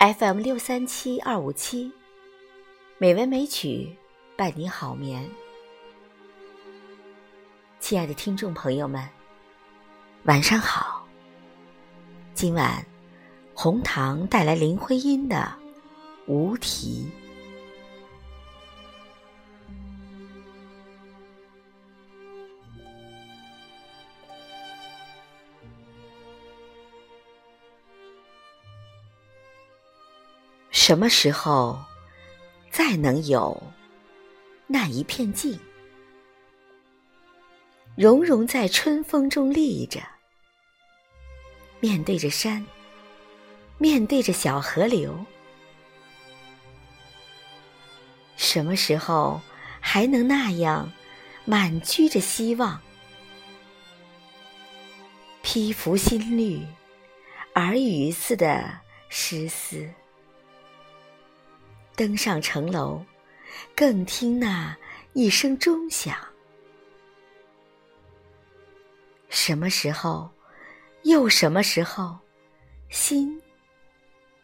[0.00, 1.92] FM 六三七二五七，
[2.96, 3.94] 美文美曲
[4.34, 5.28] 伴你好眠。
[7.80, 9.06] 亲爱的听众朋友们，
[10.22, 11.06] 晚上好。
[12.32, 12.82] 今晚
[13.52, 15.36] 红糖带来林徽因的
[16.32, 17.06] 《无题》。
[30.82, 31.78] 什么时候
[32.70, 33.62] 再能有
[34.66, 35.60] 那一片静，
[37.94, 40.00] 融融在春风中立着，
[41.80, 42.64] 面对着山，
[43.76, 45.14] 面对着小河流？
[48.38, 49.38] 什么时候
[49.80, 50.90] 还能那样
[51.44, 52.80] 满居着希望，
[55.42, 56.66] 披拂新绿，
[57.54, 59.86] 耳语似的诗思？
[62.00, 63.04] 登上城楼，
[63.76, 64.74] 更听那
[65.12, 66.16] 一声钟响。
[69.28, 70.30] 什么时候，
[71.02, 72.18] 又什么时候，
[72.88, 73.38] 心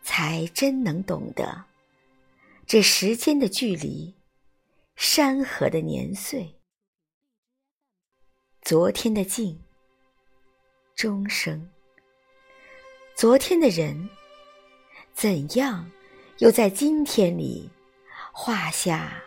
[0.02, 1.64] 才真能懂得
[2.66, 4.14] 这时间的距离，
[4.94, 6.54] 山河的年岁，
[8.60, 9.58] 昨天的静，
[10.94, 11.66] 钟声，
[13.14, 14.10] 昨天的人，
[15.14, 15.90] 怎样？
[16.38, 17.70] 又在今天里
[18.30, 19.22] 画下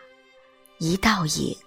[0.77, 1.57] 一道影。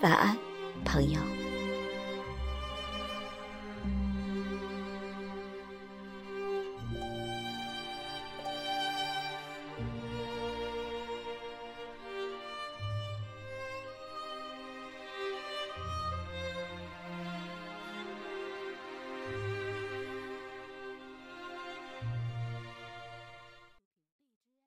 [0.00, 0.36] 晚安，
[0.86, 1.41] 朋友。